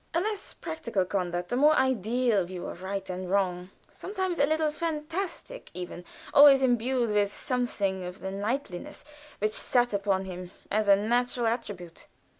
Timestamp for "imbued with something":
6.63-8.03